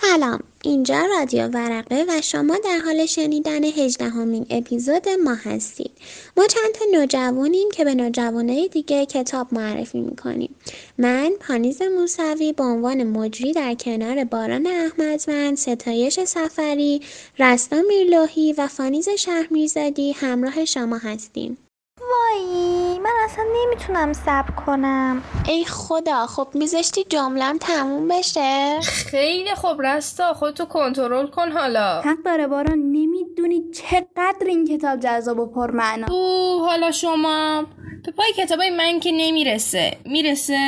سلام. 0.00 0.40
اینجا 0.62 1.06
رادیو 1.06 1.48
ورقه 1.48 2.04
و 2.08 2.20
شما 2.20 2.58
در 2.64 2.78
حال 2.78 3.06
شنیدن 3.06 3.64
هجدهمین 3.64 4.46
اپیزود 4.50 5.08
ما 5.24 5.34
هستید. 5.34 5.90
ما 6.36 6.46
چند 6.46 6.72
تا 6.74 6.84
نوجوانیم 6.92 7.70
که 7.70 7.84
به 7.84 7.94
نوجوانای 7.94 8.68
دیگه 8.68 9.06
کتاب 9.06 9.46
معرفی 9.52 10.00
می‌کنیم. 10.00 10.54
من 10.98 11.30
پانیز 11.48 11.82
موسوی 11.82 12.52
به 12.52 12.64
عنوان 12.64 13.04
مجری 13.04 13.52
در 13.52 13.74
کنار 13.74 14.24
باران 14.24 14.66
احمدوند 14.66 15.56
ستایش 15.56 16.20
سفری 16.20 17.00
رستا 17.38 17.82
میرلوهی 17.88 18.52
و 18.58 18.66
فانیز 18.66 19.08
شهرمیرزادی 19.08 20.12
همراه 20.12 20.64
شما 20.64 20.98
هستیم. 20.98 21.58
وای. 22.00 22.65
من 23.06 23.12
اصلا 23.24 23.44
نمی‌تونم 23.56 24.12
صبر 24.12 24.50
کنم. 24.66 25.22
ای 25.48 25.64
خدا 25.64 26.26
خب 26.26 26.48
میذاشتی 26.54 27.04
جملم 27.04 27.58
تموم 27.58 28.08
بشه؟ 28.08 28.80
خیلی 28.80 29.54
خوب 29.54 29.82
رستا 29.82 30.34
خودتو 30.34 30.64
کنترل 30.64 31.26
کن 31.26 31.52
حالا. 31.52 32.00
حق 32.00 32.22
داره 32.24 32.46
باران 32.46 32.78
نمی‌دونی 32.78 33.70
چقدر 33.70 34.46
این 34.46 34.66
کتاب 34.66 35.00
جذاب 35.00 35.38
و 35.38 35.46
پرمعنا 35.46 36.06
او 36.10 36.64
حالا 36.64 36.90
شما 36.90 37.64
به 38.06 38.12
پای 38.12 38.32
کتابای 38.36 38.70
من 38.70 39.00
که 39.00 39.12
نمی‌رسه. 39.12 39.96
می‌رسه 40.04 40.58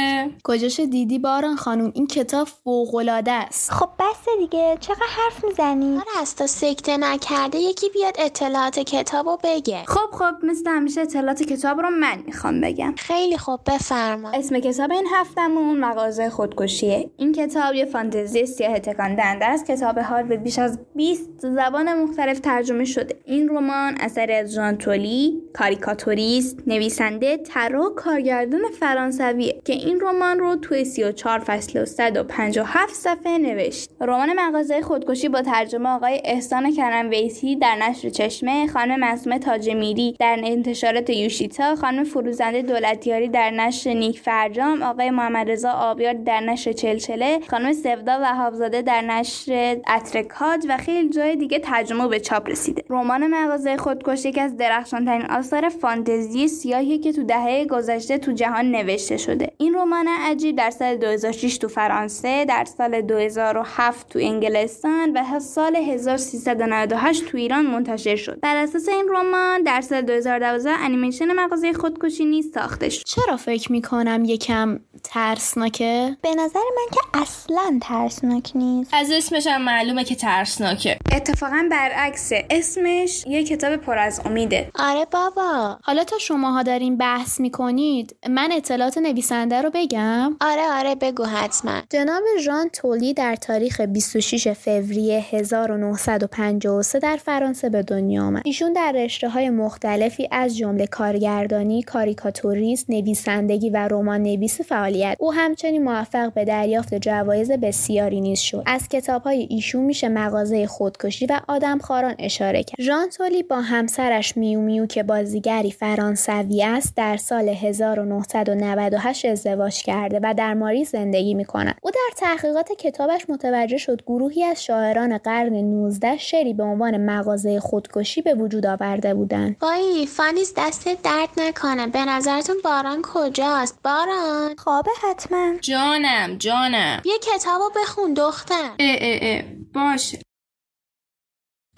کجاش 0.45 0.81
دیدی 0.81 1.19
باران 1.19 1.57
خانوم 1.57 1.93
این 1.95 2.07
کتاب 2.07 2.49
فوقالعاده 2.65 3.33
است. 3.33 3.71
خب 3.71 3.89
بس 3.99 4.39
دیگه. 4.39 4.77
چقدر 4.81 5.07
حرف 5.09 5.45
می‌زنی؟ 5.45 5.97
آره 5.97 6.21
از 6.21 6.37
تا 6.37 6.47
سکته 6.47 6.97
نکرده 6.97 7.59
یکی 7.59 7.89
بیاد 7.89 8.17
اطلاعات 8.19 8.79
کتابو 8.79 9.39
بگه. 9.45 9.85
خب 9.87 10.17
خب 10.19 10.45
مثل 10.45 10.71
همیشه 10.71 11.01
اطلاعات 11.01 11.43
کتاب 11.43 11.81
رو 11.81 11.91
من 11.91 12.23
می‌خوام 12.27 12.61
بگم. 12.61 12.95
خیلی 12.99 13.39
خوب 13.39 13.61
بفرما. 13.67 14.31
اسم 14.31 14.59
کتاب 14.59 14.93
این 14.93 15.07
هفتمون 15.15 15.81
مغازه 15.81 16.31
خودکشیه. 16.31 17.11
این 17.17 17.33
کتاب 17.33 17.75
یه 17.75 17.85
فانتزی 17.85 18.47
سیاه 18.47 18.79
تکان 18.79 19.15
دهنده 19.17 19.45
است. 19.45 19.67
کتاب 19.67 19.99
حال 19.99 20.23
به 20.23 20.37
بیش 20.37 20.59
از 20.59 20.79
20 20.95 21.31
زبان 21.39 22.03
مختلف 22.03 22.41
ترجمه 22.41 22.85
شده. 22.85 23.21
این 23.25 23.49
رمان 23.49 23.97
اثری 24.01 24.35
از 24.35 24.55
ژان 24.55 24.77
تولی 24.77 25.43
کاریکاتوریست 25.59 26.59
نویسنده 26.67 27.37
طراح 27.37 27.89
کارگردان 27.97 28.61
فرانسویه 28.81 29.61
که 29.65 29.73
این 29.73 30.01
رمان 30.01 30.39
رو 30.39 30.57
توی 30.57 30.85
34 30.85 31.39
فصل 31.39 31.83
و 31.83 31.85
157 31.85 32.95
صفحه 32.95 33.39
نوشت. 33.39 33.91
رمان 34.01 34.33
مغازه 34.37 34.83
خودکشی 34.83 35.29
با 35.29 35.43
ترجمه 35.43 35.89
آقای 35.89 36.21
احسان 36.25 36.73
کرم 36.73 37.11
ویسی 37.11 37.57
در 37.57 37.77
نشر 37.77 38.09
چشمه 38.09 38.67
خانم 38.67 39.01
معصومه 39.01 39.39
تاج 39.39 39.71
میری 39.71 40.17
در 40.21 40.41
انتشارات 40.45 41.11
یوشیتا 41.11 41.77
خانم 41.77 42.05
فروزنده 42.05 42.63
دولتیاری 42.63 43.29
در 43.29 43.51
نشر 43.51 43.93
نیک 43.93 44.21
فرجام 44.21 44.83
آقای 44.83 45.11
محمد 45.11 45.51
رضا 45.51 45.71
آبیار 45.71 46.13
در 46.13 46.41
نشر 46.41 46.73
چلچله 46.73 47.41
خانم 47.51 47.73
سودا 47.73 48.19
و 48.23 48.35
حافظاده 48.35 48.83
در 48.83 49.03
نشر 49.03 49.77
اترکاج 49.97 50.67
و 50.69 50.77
خیلی 50.77 51.09
جای 51.09 51.37
دیگه 51.37 51.59
ترجمه 51.59 52.09
به 52.09 52.21
چاپ 52.21 52.49
رسیده. 52.51 52.85
رمان 52.91 53.27
مغازه 53.27 53.77
خودکشی 53.77 54.29
یکی 54.29 54.41
از 54.41 54.57
درخشانترین 54.57 55.27
آثار 55.49 55.69
فانتزی 55.69 56.49
سیاهی 56.49 56.99
که 56.99 57.13
تو 57.13 57.23
دهه 57.23 57.67
گذشته 57.71 58.19
تو 58.19 58.33
جهان 58.33 58.71
نوشته 58.71 59.17
شده. 59.17 59.53
این 59.59 59.75
رمان 59.75 60.09
عجیب 60.09 60.57
در 60.57 60.71
سال 60.71 60.97
2006 60.97 61.59
تو 61.59 61.69
فرانسه 61.69 62.45
در 62.45 62.65
سال 62.65 63.01
2007 63.01 64.09
تو 64.09 64.19
انگلستان 64.19 65.17
و 65.17 65.41
سال 65.41 65.77
1398 65.77 67.25
تو 67.25 67.39
ایران 67.39 67.67
منتشر 67.67 68.17
شد. 68.17 68.41
بر 68.41 68.57
اساس 68.57 68.89
این 68.89 69.09
رمان 69.11 69.63
در 69.63 69.81
سال 69.81 70.01
2012 70.01 70.71
انیمیشن 70.71 71.33
مغازه 71.33 71.73
خودکشی 71.73 72.25
نیز 72.25 72.53
ساخته 72.55 72.89
شد. 72.89 73.05
چرا 73.05 73.37
فکر 73.37 73.73
می‌کنم 73.73 74.25
یکم 74.25 74.79
ترسناکه؟ 75.05 76.17
به 76.23 76.31
نظر 76.31 76.61
من 76.77 76.87
که 76.93 77.01
اصلا 77.23 77.79
ترسناک 77.83 78.53
نیست. 78.55 78.91
از 78.95 79.11
اسمش 79.11 79.47
هم 79.47 79.63
معلومه 79.63 80.05
که 80.05 80.15
ترسناکه. 80.15 80.99
اتفاقا 81.13 81.69
برعکسه. 81.71 82.47
اسمش 82.51 83.25
یه 83.27 83.45
کتاب 83.45 83.77
پر 83.77 83.99
از 83.99 84.21
امیده. 84.25 84.71
آره 84.75 85.05
بابا. 85.35 85.79
حالا 85.83 86.05
تا 86.05 86.19
شماها 86.19 86.63
دارین 86.63 86.97
بحث 86.97 87.41
می‌کنید 87.41 88.17
من 88.31 88.49
اطلاعات 88.53 88.99
نویسنده 88.99 89.63
رو 89.63 89.71
بگم. 89.75 90.37
آره 90.41 90.63
آره 90.73 90.95
بگو 90.95 91.25
حتما. 91.25 91.83
جناب 91.91 92.23
ژان 92.45 92.69
تولی 92.69 93.15
در 93.15 93.37
تاریخ 93.37 93.81
26 93.81 94.49
فوریه 94.49 95.25
1953 95.31 96.99
در 96.99 97.17
فرانسه 97.17 97.69
به 97.69 97.83
دنیا 97.83 98.25
آمد. 98.25 98.43
ایشون 98.45 98.73
در 98.73 98.93
رشته 98.93 99.29
های 99.29 99.51
مختلفی 99.51 100.29
از 100.33 100.57
جمله 100.57 100.87
کارگردانی 100.87 101.83
کاریکاتوریست 101.83 102.91
نویسندگی 102.91 103.71
و 103.71 103.89
رمان 103.91 104.23
نویسی 104.23 104.63
فعالیت. 104.63 105.17
او 105.21 105.35
همچنین 105.35 105.85
موفق 105.85 106.33
به 106.33 106.45
دریافت 106.45 106.95
جوایز 106.95 107.51
بسیاری 107.53 108.21
نیز 108.21 108.41
شد. 108.41 108.63
از 108.67 108.89
کتاب 108.89 109.23
های 109.23 109.47
ایشون 109.51 109.85
میشه 109.85 110.09
مغازه 110.09 110.67
خودکشی 110.67 111.27
و 111.27 111.41
آدمخواران 111.49 112.15
اشاره 112.19 112.63
کرد. 112.63 112.81
ژان 112.81 113.09
تولی 113.09 113.43
با 113.43 113.61
همسرش 113.61 114.37
میو 114.37 114.61
میو 114.61 114.87
که 114.87 115.03
بازیگری 115.19 115.71
فرانسوی 115.71 116.65
است 116.65 116.97
در 116.97 117.17
سال 117.17 117.49
1998 117.49 119.25
ازدواج 119.25 119.83
کرده 119.83 120.21
و 120.23 120.35
در 120.35 120.55
ماری 120.55 120.85
زندگی 120.85 121.35
می 121.35 121.45
کند. 121.45 121.79
او 121.83 121.91
در 121.91 122.11
تحقیقات 122.17 122.73
کتابش 122.73 123.31
متوجه 123.31 123.77
شد 123.77 124.03
گروهی 124.07 124.45
از 124.45 124.65
شاعران 124.65 125.19
قرن 125.19 125.53
19 125.53 126.17
شعری 126.17 126.55
به 126.55 126.63
عنوان 126.63 126.97
مغازه 126.97 127.61
خودکشی 127.61 128.23
به 128.23 128.35
وجود 128.35 128.67
آورده 128.67 129.15
بودند. 129.15 129.57
وای 129.61 130.07
فانیز 130.07 130.55
دست 130.57 130.89
درد 131.03 131.29
نکنه. 131.37 131.87
به 131.87 132.05
نظرتون 132.05 132.57
باران 132.65 133.03
کجاست؟ 133.03 133.79
باران. 133.85 134.57
خوابه 134.59 134.91
حتما. 135.11 135.55
جانم 135.61 136.37
جانم. 136.39 137.03
یه 137.05 137.19
کتابو 137.23 137.71
بخون 137.77 138.15
دختر. 138.15 138.71
اه 138.81 138.97
اه 139.01 139.19
اه. 139.23 139.43
باشه. 139.75 140.19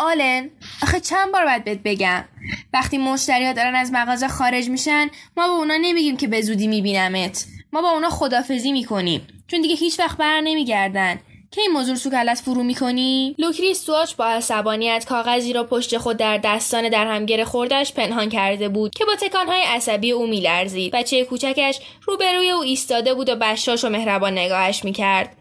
آلن 0.01 0.51
آخه 0.83 1.01
چند 1.01 1.33
بار 1.33 1.45
باید 1.45 1.65
بهت 1.65 1.81
بگم؟ 1.85 2.25
وقتی 2.73 2.99
مشتریا 2.99 3.53
دارن 3.53 3.75
از 3.75 3.93
مغازه 3.93 4.29
خارج 4.29 4.69
میشن 4.69 5.09
ما 5.37 5.49
به 5.49 5.55
اونا 5.55 5.77
نمیگیم 5.77 6.17
که 6.17 6.29
به 6.29 6.43
زودی 6.43 6.67
میبینمت. 6.67 7.47
ما 7.73 7.83
با 7.83 7.91
اونا 7.91 8.11
خدافزی 8.11 8.73
می‌کنیم. 8.73 9.27
چون 9.47 9.61
دیگه 9.61 9.75
هیچ 9.75 10.01
وقت 10.01 10.17
بر 10.17 10.41
نمیگردن. 10.41 11.21
که 11.53 11.61
این 11.61 11.71
موضوع 11.71 11.95
سو 11.95 12.11
کلت 12.11 12.39
فرو 12.39 12.63
می‌کنی؟ 12.63 13.35
لوکری 13.39 13.75
سواچ 13.75 14.15
با 14.15 14.27
عصبانیت 14.27 15.05
کاغذی 15.09 15.53
را 15.53 15.65
پشت 15.65 15.99
خود 15.99 16.17
در 16.17 16.39
دستان 16.39 16.89
در 16.89 17.07
هم 17.07 17.27
گره 17.27 17.45
خوردش 17.45 17.93
پنهان 17.93 18.29
کرده 18.29 18.69
بود 18.69 18.95
که 18.95 19.05
با 19.05 19.17
تکانهای 19.17 19.63
عصبی 19.63 20.13
او 20.13 20.27
میلرزید 20.27 20.93
بچه 20.93 21.25
کوچکش 21.25 21.79
روبروی 22.07 22.51
او 22.51 22.63
ایستاده 22.63 23.15
بود 23.15 23.29
و 23.29 23.37
بشاش 23.37 23.85
و 23.85 23.89
مهربان 23.89 24.33
نگاهش 24.33 24.85
می‌کرد. 24.85 25.37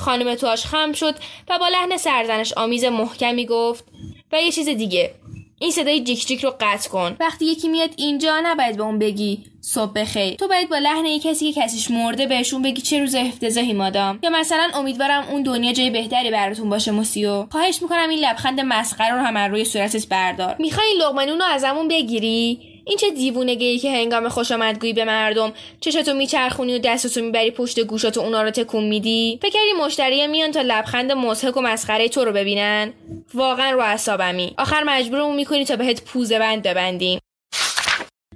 خانم 0.00 0.34
تواش 0.34 0.66
خم 0.66 0.92
شد 0.92 1.14
و 1.48 1.58
با 1.58 1.68
لحن 1.68 1.96
سرزنش 1.96 2.52
آمیز 2.52 2.84
محکمی 2.84 3.46
گفت 3.46 3.84
و 4.32 4.42
یه 4.42 4.52
چیز 4.52 4.68
دیگه 4.68 5.14
این 5.62 5.70
صدای 5.70 6.00
جیک 6.00 6.26
جیک 6.26 6.44
رو 6.44 6.54
قطع 6.60 6.90
کن. 6.90 7.16
وقتی 7.20 7.44
یکی 7.44 7.68
میاد 7.68 7.90
اینجا 7.96 8.40
نباید 8.44 8.76
به 8.76 8.82
اون 8.82 8.98
بگی 8.98 9.44
صبح 9.60 9.92
بخیر. 9.92 10.34
تو 10.34 10.48
باید 10.48 10.68
با 10.68 10.78
لحن 10.78 11.06
یه 11.06 11.20
کسی 11.20 11.52
که 11.52 11.60
کسیش 11.60 11.90
مرده 11.90 12.26
بهشون 12.26 12.62
بگی 12.62 12.82
چه 12.82 13.00
روز 13.00 13.14
افتضاحی 13.14 13.72
مادام. 13.72 14.18
یا 14.22 14.30
مثلا 14.30 14.70
امیدوارم 14.74 15.24
اون 15.30 15.42
دنیا 15.42 15.72
جای 15.72 15.90
بهتری 15.90 16.30
براتون 16.30 16.70
باشه 16.70 16.90
موسیو. 16.90 17.46
خواهش 17.50 17.82
می‌کنم 17.82 18.08
این 18.08 18.18
لبخند 18.18 18.60
مسخره 18.60 19.14
رو 19.14 19.20
هم 19.20 19.38
روی 19.38 19.64
صورتت 19.64 20.08
بردار. 20.08 20.56
می‌خوای 20.58 20.94
لقمه 20.98 21.26
رو 21.26 21.44
ازمون 21.44 21.88
بگیری؟ 21.88 22.69
این 22.84 22.96
چه 22.98 23.10
دیوونگی 23.10 23.78
که 23.78 23.90
هنگام 23.90 24.28
خوشامدگویی 24.28 24.92
به 24.92 25.04
مردم 25.04 25.52
چشتو 25.80 26.14
میچرخونی 26.14 26.74
و 26.74 26.78
دستتو 26.78 27.20
می‌بری 27.20 27.50
پشت 27.50 27.80
گوشاتو 27.80 28.20
اونا 28.20 28.42
رو 28.42 28.50
تکون 28.50 28.84
میدی؟ 28.84 29.38
فکر 29.42 29.52
کردی 29.52 29.84
مشتری 29.84 30.26
میان 30.26 30.50
تا 30.50 30.60
لبخند 30.60 31.12
مضحک 31.12 31.56
و 31.56 31.60
مسخره 31.60 32.08
تو 32.08 32.24
رو 32.24 32.32
ببینن؟ 32.32 32.92
واقعا 33.34 33.70
رو 33.70 33.80
اعصابمی. 33.80 34.54
آخر 34.58 34.82
مجبورمون 34.82 35.36
می‌کنی 35.36 35.64
تا 35.64 35.76
بهت 35.76 36.02
پوزه 36.04 36.38
بند 36.38 36.62
ببندیم. 36.62 37.20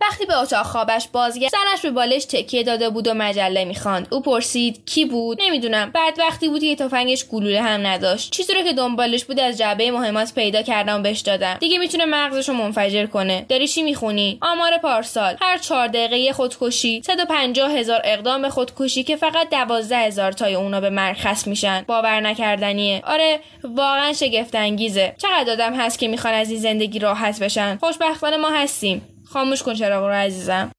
وقتی 0.00 0.26
به 0.26 0.38
اتاق 0.38 0.66
خوابش 0.66 1.08
بازگشت 1.12 1.50
سرش 1.50 1.82
به 1.82 1.90
بالش 1.90 2.24
تکیه 2.24 2.62
داده 2.62 2.90
بود 2.90 3.08
و 3.08 3.14
مجله 3.14 3.64
می‌خواند. 3.64 4.08
او 4.10 4.20
پرسید 4.22 4.82
کی 4.86 5.04
بود؟ 5.04 5.42
نمی‌دونم. 5.42 5.90
بعد 5.90 6.18
وقتی 6.18 6.48
بود 6.48 6.60
که 6.60 6.76
تفنگش 6.76 7.26
گلوله 7.26 7.62
هم 7.62 7.86
نداشت. 7.86 8.30
چیزی 8.32 8.54
رو 8.54 8.62
که 8.62 8.72
دنبالش 8.72 9.24
بود 9.24 9.40
از 9.40 9.58
جعبه 9.58 9.90
مهمات 9.90 10.34
پیدا 10.34 10.62
کردم 10.62 11.02
بهش 11.02 11.20
دادم. 11.20 11.54
دیگه 11.60 11.78
می‌تونه 11.78 12.04
مغزش 12.04 12.48
رو 12.48 12.54
منفجر 12.54 13.06
کنه. 13.06 13.46
داری 13.48 13.68
چی 13.68 13.82
می‌خونی? 13.82 14.38
آمار 14.42 14.78
پارسال. 14.78 15.36
هر 15.40 15.58
چهار 15.58 15.88
دقیقه 15.88 16.32
خودکشی. 16.32 17.02
150 17.06 17.72
هزار 17.72 18.00
اقدام 18.04 18.42
به 18.42 18.50
خودکشی 18.50 19.02
که 19.04 19.16
فقط 19.16 19.50
12 19.50 19.96
هزار 19.96 20.32
تای 20.32 20.54
اونا 20.54 20.80
به 20.80 20.90
مرگ 20.90 21.16
خصم 21.16 21.50
میشن. 21.50 21.84
باور 21.88 22.20
نکردنیه. 22.20 23.02
آره 23.06 23.40
واقعا 23.64 24.12
شگفت 24.12 24.54
انگیزه 24.54 25.14
چقدر 25.18 25.52
آدم 25.52 25.74
هست 25.74 25.98
که 25.98 26.08
می‌خوان 26.08 26.34
از 26.34 26.50
این 26.50 26.60
زندگی 26.60 26.98
راحت 26.98 27.40
بشن؟ 27.40 27.78
خوشبختانه 27.80 28.36
ما 28.36 28.50
هستیم. 28.50 29.13
خاموش 29.32 29.62
کن 29.62 29.74
چراغ 29.74 30.04
رو 30.04 30.12
عزیزم. 30.12 30.72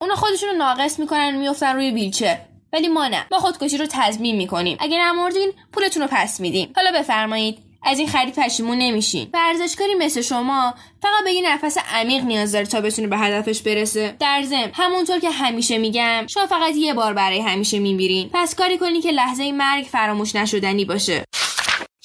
اونا 0.00 0.14
خودشون 0.14 0.48
رو 0.48 0.56
ناقص 0.56 0.98
می‌کنن 0.98 1.36
و 1.36 1.38
میفتن 1.38 1.74
روی 1.74 1.90
ویلچر. 1.90 2.38
ولی 2.72 2.88
ما 2.88 3.08
نه. 3.08 3.26
ما 3.30 3.38
خودکشی 3.38 3.78
رو 3.78 3.86
تضمین 3.90 4.36
می‌کنیم. 4.36 4.76
اگه 4.80 4.98
نمردین 4.98 5.52
پولتون 5.72 6.02
رو 6.02 6.08
پس 6.12 6.40
میدیم. 6.40 6.72
حالا 6.76 6.90
بفرمایید 7.00 7.58
از 7.82 7.98
این 7.98 8.08
خرید 8.08 8.34
پشیمون 8.34 8.78
نمیشین. 8.78 9.30
ورزشکاری 9.32 9.94
مثل 9.94 10.20
شما 10.20 10.74
فقط 11.02 11.24
به 11.24 11.32
یه 11.32 11.50
نفس 11.50 11.78
عمیق 11.92 12.24
نیاز 12.24 12.52
داره 12.52 12.66
تا 12.66 12.80
بتونه 12.80 13.08
به 13.08 13.18
هدفش 13.18 13.62
برسه. 13.62 14.16
در 14.20 14.42
ضمن 14.42 14.70
همونطور 14.74 15.18
که 15.18 15.30
همیشه 15.30 15.78
میگم 15.78 16.26
شما 16.26 16.46
فقط 16.46 16.76
یه 16.76 16.94
بار 16.94 17.12
برای 17.12 17.40
همیشه 17.40 17.78
میمیرین. 17.78 18.30
پس 18.34 18.54
کاری 18.54 18.78
کنی 18.78 19.00
که 19.00 19.10
لحظه 19.10 19.52
مرگ 19.52 19.84
فراموش 19.84 20.34
نشدنی 20.34 20.84
باشه. 20.84 21.24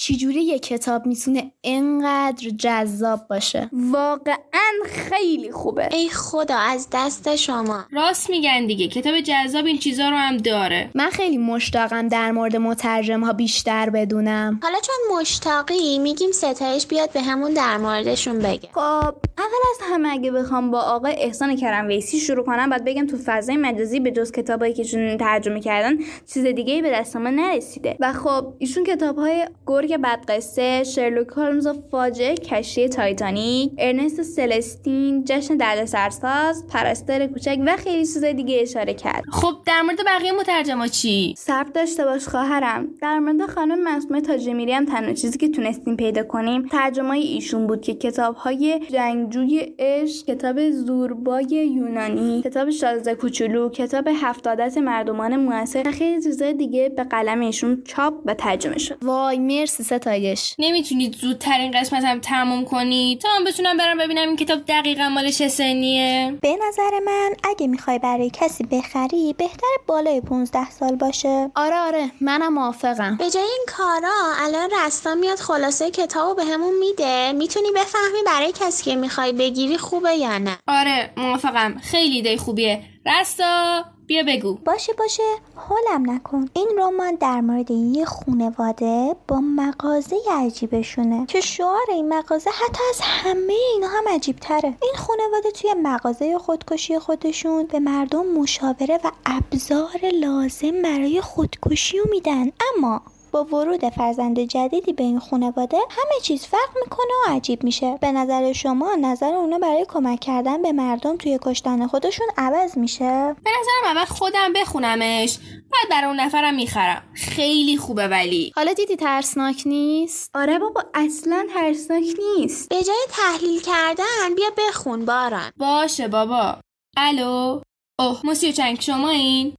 چجوری 0.02 0.42
یه 0.42 0.60
کتاب 0.60 1.06
می‌تونه 1.06 1.52
انقدر 1.64 2.50
جذاب 2.50 3.28
باشه؟ 3.30 3.70
واقعا 3.74 4.72
خیلی 4.86 5.52
خوبه. 5.52 5.90
ای 5.92 6.10
خدا 6.10 6.58
از 6.58 6.88
دست 6.94 7.36
شما. 7.36 7.86
راست 7.92 8.30
میگن 8.30 8.66
دیگه 8.66 8.88
کتاب 8.88 9.22
جذاب 9.22 9.66
این 9.66 9.78
چیزا 9.78 10.10
رو 10.10 10.16
هم 10.16 10.38
داره. 10.38 10.90
من 10.96 11.10
خیلی 11.10 11.38
مشتاقم 11.38 12.08
در 12.08 12.32
مورد 12.32 12.56
مترجم 12.56 13.24
ها 13.24 13.34
بیشتر 13.34 13.90
بدونم. 13.90 14.60
حالا 14.64 14.78
چون 14.82 15.18
مشتاقی 15.20 16.00
میگیم 16.00 16.32
ستایش 16.32 16.88
بیاد 16.88 17.14
به 17.14 17.22
همون 17.22 17.54
در 17.54 17.78
موردشون 17.78 18.40
بگه. 18.40 18.70
خب 18.74 19.16
اول 19.38 19.62
از 19.72 19.92
همه 19.92 20.10
اگه 20.10 20.32
بخوام 20.32 20.72
با 20.72 20.82
آقای 20.82 21.16
احسان 21.18 21.56
کرم 21.56 21.88
ویسی 21.88 22.20
شروع 22.20 22.46
کنم 22.46 22.70
بعد 22.70 22.86
بگم 22.86 23.08
تو 23.08 23.18
فضای 23.26 23.58
مجازی 23.58 24.00
به 24.00 24.12
جز 24.12 24.32
کتابایی 24.32 24.74
که 24.74 24.84
چون 24.84 25.18
ترجمه 25.18 25.60
کردن 25.60 25.98
چیز 26.34 26.46
دیگه 26.46 26.82
به 26.82 26.92
دست 26.92 27.16
ما 27.16 27.30
نرسیده. 27.30 27.98
و 28.00 28.14
خب 28.14 28.54
ایشون 28.60 28.84
کتاب 28.84 29.18
های 29.18 29.48
گرگ 29.90 30.02
بدقصه 30.02 30.84
شرلوک 30.84 31.28
هولمز 31.28 31.68
و 31.68 31.74
فاجعه 31.92 32.36
کشتی 32.36 32.90
تایتانیک 32.90 33.72
ارنست 33.78 34.22
سلستین 34.22 35.24
جشن 35.24 35.58
دردسرساز 35.58 36.68
پرستار 36.68 37.28
کوچک 37.28 37.60
و 37.66 37.78
خیلی 37.78 37.98
چیز 37.98 38.24
دیگه 38.24 38.60
اشاره 38.62 38.94
کرد. 38.94 39.24
خب 39.32 39.54
در 39.66 39.82
مورد 39.82 39.98
بقیه 40.06 40.32
مترجما 40.32 40.88
چی؟ 40.88 41.34
صبر 41.38 41.70
داشته 41.70 42.06
باش 42.06 42.28
خواهرم. 42.28 42.88
در 43.02 43.20
مورد 43.20 43.50
خانم 43.50 43.84
معصومه 43.84 44.22
تاجمیری 44.22 44.72
هم 44.72 44.86
تنها 44.86 45.14
چیزی 45.14 45.38
که 45.38 45.50
تونستیم 45.50 45.96
پیدا 45.96 46.24
کنیم 46.24 46.68
ترجمه 46.68 47.12
ایشون 47.12 47.68
بود 47.68 47.82
که 47.82 47.94
کتاب 47.94 48.36
های 48.36 48.80
جنگجوی 48.92 49.74
عشق 49.80 50.26
کتاب 50.26 50.70
زوربای 50.70 51.70
یونانی 51.76 52.42
کتاب 52.42 52.70
شازده 52.70 53.16
کوچولو 53.16 53.70
کتاب 53.70 54.08
هفت 54.16 54.47
عادت 54.47 54.78
مردمان 54.78 55.36
موثر 55.36 55.84
و 55.88 55.92
خیلی 55.92 56.24
چیزای 56.24 56.54
دیگه 56.54 56.90
به 56.90 57.04
قلم 57.04 57.40
ایشون 57.40 57.82
چاپ 57.86 58.14
و 58.26 58.34
ترجمه 58.34 58.78
شد. 58.78 58.98
وای 59.02 59.40
مرسی 59.40 59.79
ستایش 59.82 60.56
نمی‌تونید 60.60 61.16
زودتر 61.16 61.60
این 61.60 61.80
قسمت 61.80 62.04
هم 62.04 62.20
تموم 62.20 62.66
کنید 62.66 63.22
تا 63.22 63.30
من 63.40 63.46
بتونم 63.46 63.78
برم 63.78 63.98
ببینم 63.98 64.28
این 64.28 64.36
کتاب 64.36 64.66
دقیقا 64.66 65.10
مال 65.10 65.32
چه 65.32 65.48
سنیه. 65.48 66.38
به 66.42 66.58
نظر 66.68 67.00
من 67.06 67.30
اگه 67.44 67.68
می‌خوای 67.68 68.00
برای 68.00 68.30
کسی 68.34 68.64
بخری 68.64 69.36
بهتر 69.38 69.68
بالای 69.88 70.22
15 70.22 70.70
سال 70.70 70.96
باشه. 70.96 71.52
آره 71.56 71.76
آره 71.76 72.12
منم 72.22 72.54
موافقم. 72.54 73.18
به 73.18 73.30
جای 73.30 73.44
این 73.44 73.66
کارا 73.68 74.14
الان 74.46 74.70
رستا 74.86 75.16
میاد 75.16 75.38
خلاصه 75.38 75.92
کتابو 75.92 76.36
به 76.36 76.46
همون 76.46 76.74
میده. 76.80 77.32
می‌تونی 77.32 77.68
بفهمی 77.76 78.20
برای 78.26 78.54
کسی 78.60 78.84
که 78.84 78.96
می‌خوای 78.96 79.34
بگیری 79.34 79.78
خوبه 79.78 80.14
یا 80.16 80.38
نه. 80.38 80.58
آره 80.68 81.14
موافقم. 81.18 81.80
خیلی 81.80 82.16
ایده 82.16 82.38
خوبیه. 82.38 82.84
رستا! 83.06 83.86
بیا 84.10 84.24
بگو. 84.28 84.54
باشه 84.66 84.94
باشه. 84.94 85.24
حالم 85.56 86.12
نکن. 86.12 86.50
این 86.54 86.68
رمان 86.78 87.16
در 87.16 87.42
مورد 87.42 87.72
یه 87.72 88.06
خونواده 88.06 89.16
با 89.28 89.40
مغازه 89.40 90.16
عجیبشونه. 90.32 91.26
که 91.26 91.42
شعار 91.42 91.86
این 91.90 92.14
مغازه؟ 92.14 92.50
حتی 92.50 92.84
از 92.90 93.00
همه 93.02 93.54
اینا 93.74 93.88
هم 93.88 94.04
عجیب 94.16 94.36
تره 94.36 94.74
این 94.82 94.94
خونواده 94.98 95.52
توی 95.52 95.74
مغازه 95.74 96.38
خودکشی 96.38 97.00
خودشون 97.00 97.66
به 97.66 97.80
مردم 97.80 98.26
مشاوره 98.26 99.00
و 99.04 99.12
ابزار 99.26 100.00
لازم 100.14 100.82
برای 100.82 101.22
خودکشی 101.22 102.00
رو 102.00 102.06
میدن. 102.10 102.52
اما 102.78 103.02
با 103.32 103.44
ورود 103.44 103.90
فرزند 103.90 104.40
جدیدی 104.40 104.94
به 104.94 105.04
این 105.04 105.20
خانواده 105.20 105.78
همه 105.78 106.22
چیز 106.22 106.46
فرق 106.46 106.70
می‌کنه 106.84 107.14
و 107.28 107.32
عجیب 107.32 107.64
میشه. 107.64 107.98
به 108.02 108.12
نظر 108.12 108.54
شما 108.54 108.96
نظر 109.02 109.34
اونا 109.34 109.58
برای 109.58 109.86
کمک 109.90 110.20
کردن 110.20 110.62
به 110.62 110.72
مردم 110.72 111.18
توی 111.18 111.40
کشتن 111.42 111.88
خودشون 111.88 112.28
عوض 112.38 112.78
میشه؟ 112.78 113.36
به 113.44 113.52
نظرم 113.62 113.98
اول 113.98 114.06
خودم 114.06 114.54
بخونمش. 114.54 115.38
بعد 115.72 115.90
برای 115.90 116.08
اون 116.08 116.20
نفرم 116.20 116.56
می‌خرم. 116.56 117.04
خیلی 117.14 117.78
خوبه 117.78 118.08
ولی. 118.08 118.52
حالا 118.56 118.74
دیدی 118.74 118.96
ترسناک 118.96 119.64
نیست؟ 119.66 120.30
آره 120.36 120.60
بابا 120.60 120.84
اصلا 120.94 121.48
ترسناک 121.54 122.04
نیست. 122.38 122.70
به 122.70 122.84
جای 122.84 123.06
تحلیل 123.10 123.62
کردن 123.62 124.36
بیا 124.36 124.50
بخون 124.58 125.06
باران. 125.06 125.52
باشه 125.58 126.08
بابا. 126.08 126.58
الو؟ 126.98 127.62
اوه 128.00 128.22
موسیو 128.24 128.52
چنگ 128.52 128.82
شما 128.82 129.10
این؟ 129.10 129.56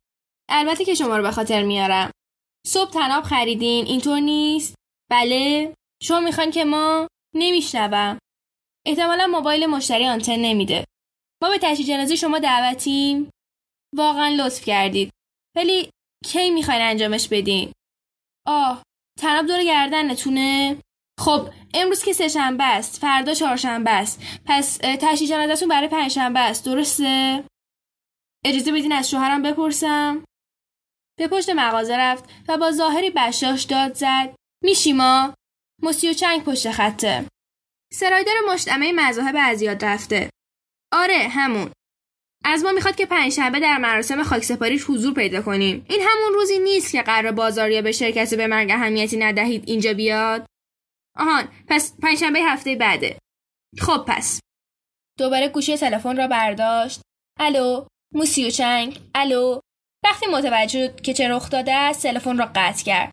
البته 0.48 0.84
که 0.84 0.94
شما 0.94 1.16
رو 1.16 1.22
به 1.22 1.30
خاطر 1.30 1.62
میارم. 1.62 2.10
صبح 2.66 2.90
تناب 2.90 3.24
خریدین 3.24 3.86
اینطور 3.86 4.20
نیست؟ 4.20 4.74
بله. 5.10 5.74
شما 6.02 6.20
می‌خوان 6.20 6.50
که 6.50 6.64
ما 6.64 7.08
نمیشنوم. 7.34 8.18
احتمالا 8.86 9.26
موبایل 9.26 9.66
مشتری 9.66 10.06
آنتن 10.06 10.36
نمیده. 10.36 10.84
ما 11.42 11.48
به 11.48 11.58
تشییع 11.58 11.88
جنازه 11.88 12.16
شما 12.16 12.38
دعوتیم. 12.38 13.30
واقعا 13.96 14.28
لطف 14.28 14.64
کردید. 14.64 15.10
ولی 15.56 15.90
کی 16.24 16.50
می‌خواین 16.50 16.82
انجامش 16.82 17.28
بدین؟ 17.28 17.72
آه 18.46 18.82
تناب 19.20 19.46
دور 19.46 19.64
گردنتونه. 19.64 20.80
خب 21.20 21.48
امروز 21.74 22.04
که 22.04 22.12
سهشنبه 22.12 22.64
است 22.64 23.00
فردا 23.00 23.34
چهارشنبه 23.34 23.90
است. 23.90 24.22
پس 24.46 24.78
تشییع 24.82 25.30
جنازتون 25.30 25.68
برای 25.68 25.88
پنجشنبه 25.88 26.40
است 26.40 26.64
درسته؟ 26.64 27.44
اجازه 28.44 28.72
بدین 28.72 28.92
از 28.92 29.10
شوهرم 29.10 29.42
بپرسم. 29.42 30.24
به 31.20 31.28
پشت 31.28 31.50
مغازه 31.50 31.96
رفت 31.96 32.24
و 32.48 32.58
با 32.58 32.70
ظاهری 32.70 33.10
بشاش 33.10 33.62
داد 33.62 33.94
زد. 33.94 34.34
میشیما؟ 34.64 35.34
موسیو 35.82 36.12
چنگ 36.12 36.44
پشت 36.44 36.70
خطه. 36.70 37.26
سرایدار 37.92 38.34
مشتمه 38.52 38.92
مذاهب 38.92 39.34
از 39.38 39.62
یاد 39.62 39.84
رفته. 39.84 40.30
آره 40.92 41.18
همون. 41.18 41.72
از 42.44 42.64
ما 42.64 42.72
می‌خواد 42.72 42.96
که 42.96 43.06
پنجشنبه 43.06 43.60
در 43.60 43.78
مراسم 43.78 44.22
خاکسپاری 44.22 44.78
حضور 44.78 45.14
پیدا 45.14 45.42
کنیم. 45.42 45.86
این 45.88 46.00
همون 46.00 46.32
روزی 46.32 46.58
نیست 46.58 46.92
که 46.92 47.02
قرار 47.02 47.32
بازاریا 47.32 47.82
به 47.82 47.92
شرکت 47.92 48.34
به 48.34 48.46
مرگ 48.46 48.70
اهمیتی 48.70 49.16
ندهید 49.16 49.64
اینجا 49.66 49.94
بیاد. 49.94 50.46
آهان 51.16 51.48
پس 51.68 51.96
پنجشنبه 52.02 52.38
هفته 52.38 52.76
بعده. 52.76 53.18
خب 53.78 54.04
پس. 54.08 54.40
دوباره 55.18 55.48
گوشی 55.48 55.76
تلفن 55.76 56.16
را 56.16 56.26
برداشت. 56.26 57.00
الو 57.40 57.86
موسیو 58.14 58.50
چنگ 58.50 59.00
الو. 59.14 59.60
وقتی 60.04 60.26
متوجه 60.26 60.86
شد 60.86 61.00
که 61.00 61.14
چه 61.14 61.28
رخ 61.28 61.50
داده 61.50 61.74
است 61.74 62.02
تلفن 62.02 62.38
را 62.38 62.50
قطع 62.54 62.84
کرد. 62.84 63.12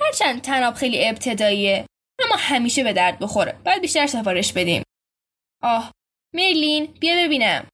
هرچند 0.00 0.42
تناب 0.42 0.74
خیلی 0.74 1.08
ابتداییه 1.08 1.86
اما 2.24 2.36
همیشه 2.38 2.84
به 2.84 2.92
درد 2.92 3.18
بخوره. 3.18 3.52
باید 3.64 3.82
بیشتر 3.82 4.06
سفارش 4.06 4.52
بدیم. 4.52 4.82
آه 5.62 5.92
مرلین 6.34 6.86
بیا 6.86 7.26
ببینم. 7.26 7.66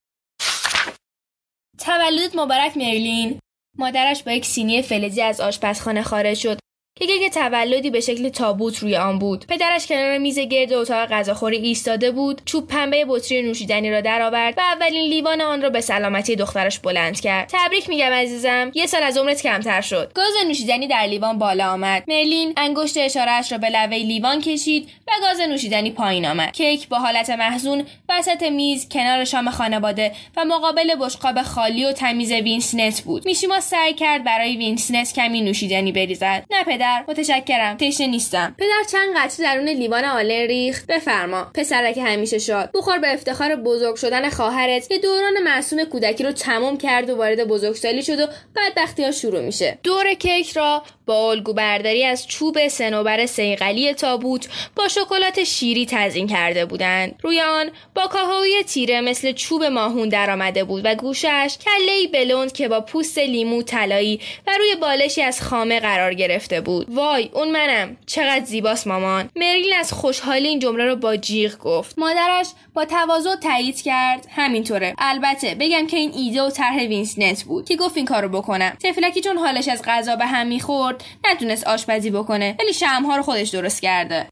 تولدت 1.79 2.35
مبارک 2.35 2.77
مرلین 2.77 3.39
مادرش 3.77 4.23
با 4.23 4.31
یک 4.31 4.45
سینی 4.45 4.81
فلزی 4.81 5.21
از 5.21 5.41
آشپزخانه 5.41 6.03
خارج 6.03 6.37
شد. 6.37 6.59
گگ 7.05 7.31
تولدی 7.31 7.89
به 7.89 7.99
شکل 7.99 8.29
تابوت 8.29 8.77
روی 8.77 8.95
آن 8.95 9.19
بود. 9.19 9.45
پدرش 9.47 9.87
کنار 9.87 10.17
میز 10.17 10.39
گرد 10.39 10.73
اتاق 10.73 11.09
غذاخوری 11.09 11.57
ایستاده 11.57 12.11
بود 12.11 12.41
چوب 12.45 12.67
پنبه 12.67 13.05
بطری 13.07 13.41
نوشیدنی 13.41 13.91
را 13.91 14.01
درآورد 14.01 14.53
و 14.57 14.61
اولین 14.61 15.09
لیوان 15.09 15.41
آن 15.41 15.61
را 15.61 15.69
به 15.69 15.81
سلامتی 15.81 16.35
دخترش 16.35 16.79
بلند 16.79 17.19
کرد. 17.19 17.49
تبریک 17.53 17.89
میگم 17.89 18.11
عزیزم 18.11 18.71
یه 18.73 18.85
سال 18.85 19.03
از 19.03 19.17
عمرت 19.17 19.41
کمتر 19.41 19.81
شد. 19.81 20.11
گاز 20.13 20.33
نوشیدنی 20.47 20.87
در 20.87 21.01
لیوان 21.01 21.39
بالا 21.39 21.71
آمد. 21.71 22.03
مرلین 22.07 22.53
انگشت 22.57 22.97
اشارهاش 22.97 23.51
را 23.51 23.57
به 23.57 23.69
لبه 23.69 23.97
لیوان 23.97 24.41
کشید 24.41 24.89
و 25.07 25.11
گاز 25.21 25.39
نوشیدنی 25.39 25.91
پایین 25.91 26.25
آمد. 26.25 26.51
کیک 26.51 26.87
با 26.87 26.99
حالت 26.99 27.29
محزون 27.29 27.83
وسط 28.09 28.43
میز 28.43 28.89
کنار 28.89 29.25
شام 29.25 29.49
خانواده 29.49 30.11
و 30.37 30.45
مقابل 30.45 30.95
بشقاب 31.01 31.41
خالی 31.41 31.85
و 31.85 31.91
تمیز 31.91 32.31
وینسنت 32.31 33.01
بود. 33.01 33.25
میشیما 33.25 33.59
سعی 33.59 33.93
کرد 33.93 34.23
برای 34.23 34.57
وینسنت 34.57 35.13
کمی 35.13 35.41
نوشیدنی 35.41 35.91
بریزد. 35.91 36.45
نه 36.51 36.63
پدر 36.63 36.88
متشکرم 37.07 37.77
تشنه 37.77 38.07
نیستم. 38.07 38.55
پدر 38.57 38.83
چند 38.91 39.17
قطره 39.17 39.45
درون 39.45 39.69
لیوان 39.69 40.05
آلن 40.05 40.47
ریخت. 40.47 40.87
بفرما. 40.87 41.51
پسرک 41.55 41.97
همیشه 41.97 42.37
شاد. 42.39 42.69
بخور 42.73 42.97
به 42.97 43.13
افتخار 43.13 43.55
بزرگ 43.55 43.95
شدن 43.95 44.29
خواهرت. 44.29 44.87
که 44.87 44.97
دوران 44.97 45.43
معصوم 45.43 45.83
کودکی 45.83 46.23
رو 46.23 46.31
تمام 46.31 46.77
کرد 46.77 47.09
و 47.09 47.15
وارد 47.15 47.47
بزرگسالی 47.47 48.03
شد 48.03 48.19
و 48.19 48.27
بدبختی 48.55 49.03
ها 49.03 49.11
شروع 49.11 49.41
میشه. 49.41 49.77
دور 49.83 50.13
کیک 50.13 50.51
را 50.51 50.83
با 51.05 51.29
الگو 51.31 51.53
برداری 51.53 52.05
از 52.05 52.27
چوب 52.27 52.67
سنوبر 52.67 53.25
صیقلی 53.25 53.93
تابوت 53.93 54.47
با 54.75 54.87
شکلات 54.87 55.43
شیری 55.43 55.85
تزئین 55.85 56.27
کرده 56.27 56.65
بودند. 56.65 57.15
روی 57.23 57.41
آن 57.41 57.71
با 57.95 58.07
کاکائوی 58.07 58.63
تیره 58.63 59.01
مثل 59.01 59.31
چوب 59.31 59.63
ماهون 59.63 60.09
درآمده 60.09 60.63
بود 60.63 60.81
و 60.85 60.95
گوشش 60.95 61.57
کله 61.65 62.07
بلوند 62.13 62.51
که 62.51 62.67
با 62.67 62.81
پوست 62.81 63.17
لیمو 63.17 63.63
طلایی 63.63 64.21
و 64.47 64.51
روی 64.57 64.75
بالشی 64.75 65.21
از 65.21 65.41
خامه 65.41 65.79
قرار 65.79 66.13
گرفته 66.13 66.61
بود. 66.61 66.78
وای 66.89 67.29
اون 67.33 67.51
منم. 67.51 67.97
چقدر 68.05 68.45
زیباست 68.45 68.87
مامان. 68.87 69.29
مریل 69.35 69.73
از 69.73 69.93
خوشحالی 69.93 70.47
این 70.47 70.59
جمله 70.59 70.85
رو 70.85 70.95
با 70.95 71.17
جیغ 71.17 71.57
گفت. 71.57 71.99
مادرش 71.99 72.47
با 72.73 72.85
تواضع 72.85 73.35
تایید 73.35 73.81
کرد. 73.81 74.27
همینطوره. 74.29 74.95
البته 74.97 75.55
بگم 75.55 75.87
که 75.87 75.97
این 75.97 76.11
ایده 76.13 76.41
و 76.41 76.49
طرح 76.49 76.77
وینسنت 76.77 77.43
بود 77.43 77.67
که 77.67 77.75
گفت 77.75 77.97
این 77.97 78.05
کارو 78.05 78.29
بکنم. 78.29 78.77
طفلکی 78.83 79.21
چون 79.21 79.37
حالش 79.37 79.67
از 79.67 79.81
غذا 79.85 80.15
به 80.15 80.25
هم 80.25 80.47
می‌خورد 80.47 81.03
نتونست 81.25 81.67
آشپزی 81.67 82.09
بکنه. 82.09 82.55
ولی 82.59 82.73
شمع‌ها 82.73 83.15
رو 83.15 83.23
خودش 83.23 83.49
درست 83.49 83.81
کرده. 83.81 84.29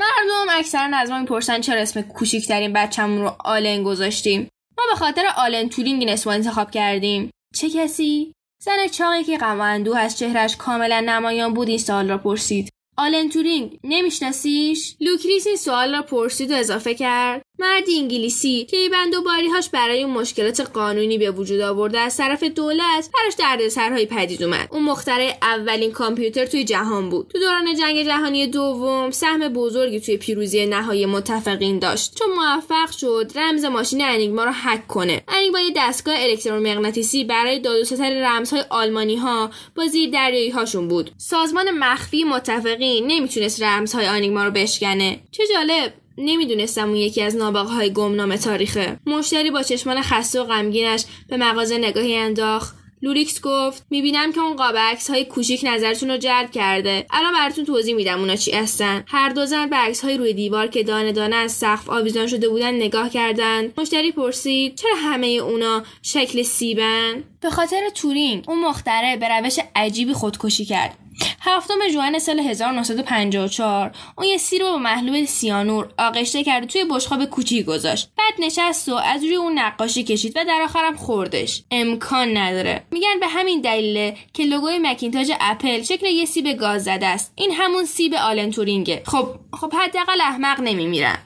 مردم 0.00 0.58
اکثرا 0.58 0.96
از 0.96 1.10
ما 1.10 1.18
می‌پرسن 1.18 1.60
چرا 1.60 1.80
اسم 1.80 2.02
کوچیکترین 2.02 2.72
بچه‌مون 2.72 3.22
رو 3.22 3.36
آلن 3.44 3.82
گذاشتیم. 3.82 4.48
ما 4.78 4.84
به 4.90 4.96
خاطر 4.96 5.22
آلن 5.36 5.68
تورینگ 5.68 6.00
این 6.00 6.08
اسم 6.08 6.30
انتخاب 6.30 6.70
کردیم. 6.70 7.30
چه 7.54 7.70
کسی؟ 7.70 8.32
زن 8.62 8.86
چاقی 8.86 9.24
که 9.24 9.38
غم 9.38 9.94
از 9.94 10.18
چهرش 10.18 10.56
کاملا 10.56 11.00
نمایان 11.00 11.54
بود 11.54 11.68
این 11.68 11.78
سوال 11.78 12.08
را 12.08 12.18
پرسید. 12.18 12.68
آلن 12.96 13.28
تورینگ 13.28 13.78
نمیشناسیش؟ 13.84 14.96
لوکریس 15.00 15.46
این 15.46 15.56
سوال 15.56 15.94
را 15.94 16.02
پرسید 16.02 16.50
و 16.50 16.54
اضافه 16.54 16.94
کرد. 16.94 17.42
مردی 17.60 17.98
انگلیسی 17.98 18.64
که 18.64 18.88
بی‌بند 18.92 19.14
و 19.14 19.22
باریهاش 19.22 19.68
برای 19.68 20.02
اون 20.02 20.12
مشکلات 20.12 20.60
قانونی 20.60 21.18
به 21.18 21.30
وجود 21.30 21.60
آورده 21.60 21.98
از 21.98 22.16
طرف 22.16 22.42
دولت 22.42 23.10
براش 23.14 23.34
دردسرهایی 23.38 24.06
پدید 24.06 24.42
اومد. 24.42 24.68
اون 24.70 24.82
مخترع 24.82 25.36
اولین 25.42 25.92
کامپیوتر 25.92 26.46
توی 26.46 26.64
جهان 26.64 27.10
بود. 27.10 27.30
تو 27.32 27.38
دوران 27.38 27.74
جنگ 27.74 28.04
جهانی 28.04 28.46
دوم 28.46 29.10
سهم 29.10 29.48
بزرگی 29.48 30.00
توی 30.00 30.16
پیروزی 30.16 30.66
نهایی 30.66 31.06
متفقین 31.06 31.78
داشت. 31.78 32.14
چون 32.18 32.28
موفق 32.32 32.90
شد 32.90 33.32
رمز 33.34 33.64
ماشین 33.64 34.04
انیگما 34.04 34.44
رو 34.44 34.52
هک 34.52 34.86
کنه. 34.86 35.22
انیگما 35.28 35.60
یه 35.60 35.72
دستگاه 35.76 36.14
الکترومغناطیسی 36.18 37.24
برای 37.24 37.58
داد 37.58 37.92
و 37.92 38.02
رمزهای 38.02 38.62
آلمانی 38.70 39.16
ها 39.16 39.50
با 39.76 39.86
زیر 39.86 40.10
دریایی 40.10 40.50
هاشون 40.50 40.88
بود. 40.88 41.10
سازمان 41.16 41.70
مخفی 41.70 42.24
متفقین 42.24 43.06
نمی‌تونست 43.06 43.62
رمزهای 43.62 44.06
انیگما 44.06 44.44
رو 44.44 44.50
بشکنه. 44.50 45.20
چه 45.30 45.42
جالب! 45.54 45.99
نمی‌دونستم 46.18 46.88
اون 46.88 46.96
یکی 46.96 47.22
از 47.22 47.36
نابغه 47.36 47.68
های 47.68 47.92
گمنام 47.92 48.36
تاریخه. 48.36 49.00
مشتری 49.06 49.50
با 49.50 49.62
چشمان 49.62 50.02
خسته 50.02 50.40
و 50.40 50.44
غمگینش 50.44 51.04
به 51.28 51.36
مغازه 51.36 51.78
نگاهی 51.78 52.16
انداخت. 52.16 52.80
لوریکس 53.02 53.40
گفت 53.40 53.86
می‌بینم 53.90 54.32
که 54.32 54.40
اون 54.40 54.56
قاب 54.56 54.76
عکس 54.76 55.10
های 55.10 55.24
کوچیک 55.24 55.60
نظرتون 55.64 56.10
رو 56.10 56.16
جلب 56.16 56.50
کرده. 56.50 57.06
الان 57.10 57.32
براتون 57.32 57.64
توضیح 57.64 57.94
میدم 57.94 58.20
اونا 58.20 58.36
چی 58.36 58.50
هستن. 58.52 59.04
هر 59.08 59.28
دو 59.28 59.46
زن 59.46 59.70
به 59.70 59.76
عکس 59.76 60.04
های 60.04 60.16
روی 60.16 60.32
دیوار 60.32 60.66
که 60.66 60.82
دانه 60.82 61.12
دانه 61.12 61.36
از 61.36 61.52
سقف 61.52 61.88
آویزان 61.88 62.26
شده 62.26 62.48
بودن 62.48 62.74
نگاه 62.74 63.10
کردند 63.10 63.72
مشتری 63.80 64.12
پرسید 64.12 64.74
چرا 64.74 64.94
همه 64.96 65.26
اونا 65.26 65.82
شکل 66.02 66.42
سیبن؟ 66.42 67.24
به 67.40 67.50
خاطر 67.50 67.88
تورینگ 67.94 68.44
اون 68.48 68.60
مختره 68.60 69.16
به 69.16 69.28
روش 69.28 69.58
عجیبی 69.76 70.12
خودکشی 70.12 70.64
کرد. 70.64 70.98
هفتم 71.40 71.88
ژوئن 71.92 72.18
سال 72.18 72.40
1954 72.40 73.90
اون 74.18 74.26
یه 74.26 74.36
سیر 74.36 74.62
با 74.62 74.76
محلول 74.76 75.24
سیانور 75.24 75.88
آغشته 75.98 76.44
کرد 76.44 76.66
توی 76.66 76.84
بشقاب 76.90 77.24
کوچیک 77.24 77.66
گذاشت. 77.66 78.10
بعد 78.18 78.34
نشست 78.38 78.88
و 78.88 78.94
از 78.94 79.24
روی 79.24 79.34
اون 79.34 79.58
نقاشی 79.58 80.04
کشید 80.04 80.36
و 80.36 80.44
در 80.44 80.62
آخرم 80.64 80.96
خوردش. 80.96 81.62
امکان 81.70 82.36
نداره. 82.36 82.82
میگن 82.90 83.20
به 83.20 83.26
همین 83.26 83.60
دلیله 83.60 84.16
که 84.32 84.44
لوگوی 84.44 84.78
مکینتاژ 84.78 85.30
اپل 85.40 85.82
شکل 85.82 86.06
یه 86.06 86.24
سیب 86.24 86.52
گاز 86.52 86.84
زده 86.84 87.06
است. 87.06 87.32
این 87.36 87.52
همون 87.52 87.84
سیب 87.84 88.14
آلن 88.14 88.50
تورینگه 88.50 89.02
خب 89.06 89.28
خب 89.52 89.74
حداقل 89.74 90.20
احمق 90.20 90.60
نمیمیرن. 90.60 91.18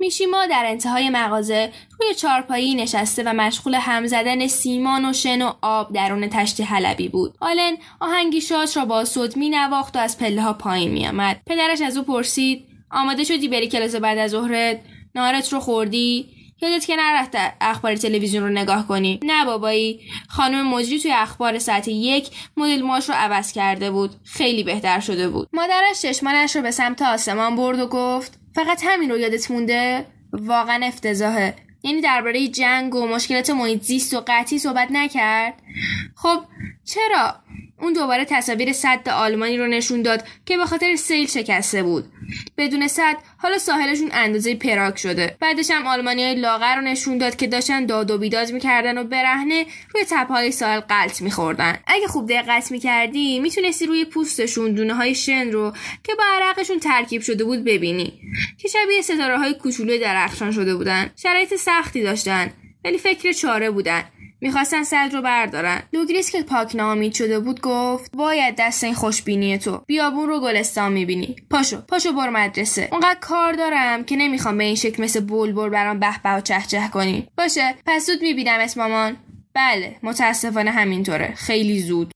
میشیما 0.00 0.46
در 0.46 0.64
انتهای 0.66 1.10
مغازه 1.10 1.72
روی 2.00 2.14
چارپایی 2.14 2.74
نشسته 2.74 3.22
و 3.22 3.32
مشغول 3.32 3.74
هم 3.74 4.06
زدن 4.06 4.46
سیمان 4.46 5.04
و 5.04 5.12
شن 5.12 5.42
و 5.42 5.52
آب 5.62 5.92
درون 5.92 6.28
تشت 6.28 6.60
حلبی 6.60 7.08
بود. 7.08 7.34
آلن 7.40 7.76
آهنگی 8.00 8.40
شاش 8.40 8.76
را 8.76 8.84
با 8.84 9.04
صوت 9.04 9.36
می 9.36 9.50
نواخت 9.50 9.96
و 9.96 9.98
از 9.98 10.18
پله 10.18 10.42
ها 10.42 10.52
پایین 10.52 10.90
می 10.90 11.06
آمد. 11.06 11.40
پدرش 11.46 11.80
از 11.80 11.96
او 11.96 12.02
پرسید 12.02 12.66
آماده 12.90 13.24
شدی 13.24 13.48
بری 13.48 13.68
کلاس 13.68 13.94
بعد 13.94 14.18
از 14.18 14.30
ظهرت؟ 14.30 14.80
نارت 15.14 15.52
رو 15.52 15.60
خوردی؟ 15.60 16.36
یادت 16.62 16.86
که 16.86 16.96
نرفته 16.96 17.52
اخبار 17.60 17.96
تلویزیون 17.96 18.42
رو 18.44 18.48
نگاه 18.48 18.88
کنی 18.88 19.20
نه 19.22 19.44
بابایی 19.44 20.00
خانم 20.28 20.66
مجری 20.66 21.00
توی 21.00 21.12
اخبار 21.12 21.58
ساعت 21.58 21.88
یک 21.88 22.30
مدل 22.56 22.82
ماش 22.82 23.08
رو 23.08 23.14
عوض 23.18 23.52
کرده 23.52 23.90
بود 23.90 24.10
خیلی 24.24 24.64
بهتر 24.64 25.00
شده 25.00 25.28
بود 25.28 25.48
مادرش 25.52 26.02
چشمانش 26.02 26.56
رو 26.56 26.62
به 26.62 26.70
سمت 26.70 27.02
آسمان 27.02 27.56
برد 27.56 27.78
و 27.78 27.86
گفت 27.86 28.38
فقط 28.56 28.82
همین 28.84 29.10
رو 29.10 29.18
یادت 29.18 29.50
مونده؟ 29.50 30.06
واقعا 30.32 30.86
افتضاحه. 30.86 31.54
یعنی 31.82 32.00
درباره 32.00 32.48
جنگ 32.48 32.94
و 32.94 33.06
مشکلات 33.06 33.50
محیط 33.50 33.82
زیست 33.82 34.14
و 34.14 34.22
قطعی 34.26 34.58
صحبت 34.58 34.88
نکرد؟ 34.90 35.62
خب 36.14 36.44
چرا؟ 36.84 37.34
اون 37.80 37.92
دوباره 37.92 38.24
تصاویر 38.24 38.72
صد 38.72 39.08
آلمانی 39.08 39.58
رو 39.58 39.66
نشون 39.66 40.02
داد 40.02 40.24
که 40.46 40.56
به 40.56 40.66
خاطر 40.66 40.96
سیل 40.96 41.26
شکسته 41.26 41.82
بود. 41.82 42.04
بدون 42.58 42.88
صد 42.88 43.16
حالا 43.38 43.58
ساحلشون 43.58 44.08
اندازه 44.12 44.54
پراک 44.54 44.98
شده. 44.98 45.36
بعدش 45.40 45.70
هم 45.70 45.86
آلمانی 45.86 46.24
های 46.24 46.34
لاغر 46.34 46.76
رو 46.76 46.80
نشون 46.80 47.18
داد 47.18 47.36
که 47.36 47.46
داشتن 47.46 47.86
داد 47.86 48.10
و 48.10 48.18
بیداد 48.18 48.52
می‌کردن 48.52 48.98
و 48.98 49.04
برهنه 49.04 49.66
روی 49.94 50.04
تپهای 50.10 50.52
ساحل 50.52 50.80
قلط 50.80 51.22
میخوردن. 51.22 51.78
اگه 51.86 52.06
خوب 52.06 52.28
دقت 52.28 52.70
می‌کردی 52.70 53.40
می‌تونستی 53.40 53.86
روی 53.86 54.04
پوستشون 54.04 54.72
دونه 54.72 54.94
های 54.94 55.14
شن 55.14 55.50
رو 55.50 55.72
که 56.04 56.14
با 56.14 56.24
عرقشون 56.36 56.78
ترکیب 56.78 57.22
شده 57.22 57.44
بود 57.44 57.64
ببینی. 57.64 58.20
که 58.58 58.68
شبیه 58.68 59.02
ستاره 59.02 59.38
های 59.38 59.54
کوچولو 59.54 59.98
درخشان 59.98 60.52
شده 60.52 60.74
بودن. 60.74 61.10
شرایط 61.16 61.54
سختی 61.54 62.02
داشتن 62.02 62.50
ولی 62.84 62.98
فکر 62.98 63.32
چاره 63.32 63.70
بودن. 63.70 64.04
می‌خواستن 64.40 64.82
سد 64.82 65.10
رو 65.12 65.22
بردارن. 65.22 65.82
لوگریس 65.92 66.30
که 66.30 66.42
پاک 66.42 66.76
ناامید 66.76 67.14
شده 67.14 67.40
بود 67.40 67.60
گفت 67.60 68.16
باید 68.16 68.54
دست 68.58 68.77
از 68.77 68.84
این 68.84 68.94
خوشبینی 68.94 69.58
تو. 69.58 69.82
بیابون 69.86 70.28
رو 70.28 70.40
گلستان 70.40 70.92
می‌بینی. 70.92 71.36
پاشو 71.50 71.80
پاشو 71.80 72.12
برو 72.12 72.28
مدرسه. 72.28 72.88
اونقدر 72.92 73.18
کار 73.20 73.52
دارم 73.52 74.04
که 74.04 74.16
نمی‌خوام 74.16 74.58
به 74.58 74.64
این 74.64 74.76
شکل 74.76 75.02
مثل 75.02 75.20
بلبل 75.20 75.68
برام 75.68 75.87
به 75.87 76.00
به 76.00 76.34
و 76.36 76.40
چهچه 76.40 76.88
کنی. 76.92 77.26
باشه 77.38 77.74
پس 77.86 78.06
زود 78.06 78.22
می‌بینم 78.22 78.60
اسمامان 78.60 79.16
بله 79.54 79.96
متاسفانه 80.02 80.70
همینطوره. 80.70 81.34
خیلی 81.36 81.80
زود. 81.80 82.15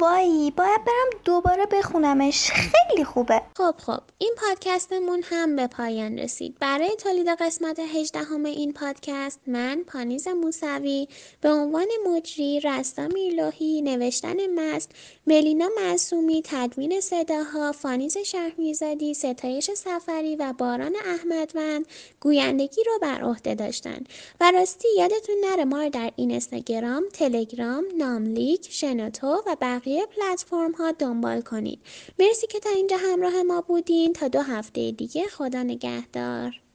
وای 0.00 0.52
باید 0.56 0.84
برم 0.84 1.20
دوباره 1.24 1.66
بخونمش. 1.66 2.50
خیلی 2.50 3.04
خوبه. 3.04 3.42
خب 3.56 3.74
خب. 3.78 4.00
این 4.18 4.34
پادکستمون 4.36 5.22
هم 5.24 5.56
به 5.56 5.66
پایان 5.66 6.18
رسید. 6.18 6.58
برای 6.60 6.96
تولید 6.96 7.28
قسمت 7.28 7.78
18 7.78 8.18
همه 8.18 8.48
این 8.48 8.72
پادکست 8.72 9.40
من 9.46 9.84
پانیز 9.86 10.28
موسوی 10.28 11.08
به 11.40 11.50
عنوان 11.50 11.86
مجری 12.06 12.60
رستا 12.60 13.06
میرلوهی 13.06 13.82
نوشتن 13.82 14.36
مست 14.54 14.90
ملینا 15.26 15.68
معصومی 15.76 16.42
تدوین 16.44 17.00
صداها 17.00 17.72
فانیز 17.72 18.18
شهرمیزادی 18.18 19.14
ستایش 19.14 19.70
سفری 19.70 20.36
و 20.36 20.52
باران 20.52 20.96
احمدوند 21.06 21.86
گویندگی 22.20 22.82
رو 22.86 22.98
بر 23.02 23.22
عهده 23.22 23.54
داشتن. 23.54 24.04
و 24.40 24.50
راستی 24.50 24.88
یادتون 24.98 25.36
نره 25.50 25.64
ما 25.64 25.88
در 25.88 26.12
اینستاگرام 26.16 27.04
تلگرام 27.12 27.84
ناملیک 27.98 28.66
شنوتو 28.70 29.42
و 29.46 29.56
بقیه 29.86 30.06
پلتفرم 30.06 30.72
ها 30.72 30.92
دنبال 30.92 31.40
کنید. 31.40 31.80
مرسی 32.18 32.46
که 32.46 32.60
تا 32.60 32.70
اینجا 32.70 32.96
همراه 32.96 33.42
ما 33.42 33.60
بودین. 33.60 34.12
تا 34.12 34.28
دو 34.28 34.40
هفته 34.40 34.90
دیگه 34.90 35.28
خدا 35.28 35.62
نگهدار. 35.62 36.65